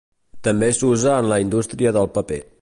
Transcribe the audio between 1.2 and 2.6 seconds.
en la indústria del paper.